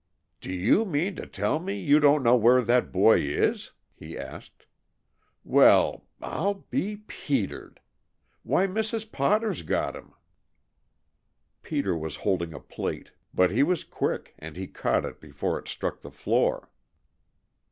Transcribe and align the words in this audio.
"Do 0.39 0.51
you 0.51 0.83
mean 0.83 1.15
to 1.17 1.27
tell 1.27 1.59
me 1.59 1.75
you 1.79 1.99
don't 1.99 2.23
know 2.23 2.35
where 2.35 2.63
that 2.63 2.91
boy 2.91 3.19
is?" 3.19 3.73
he 3.93 4.17
asked. 4.17 4.65
"Well 5.43 6.07
I'll 6.19 6.65
be 6.71 7.03
Petered! 7.05 7.79
Why, 8.41 8.65
Mrs. 8.65 9.11
Potter's 9.11 9.61
got 9.61 9.95
him!" 9.95 10.15
Peter 11.61 11.95
was 11.95 12.15
holding 12.25 12.51
a 12.51 12.59
plate, 12.59 13.11
but 13.31 13.51
he 13.51 13.61
was 13.61 13.83
quick, 13.83 14.33
and 14.39 14.57
he 14.57 14.65
caught 14.65 15.05
it 15.05 15.21
before 15.21 15.59
it 15.59 15.67
struck 15.67 16.01
the 16.01 16.09
floor. 16.09 16.71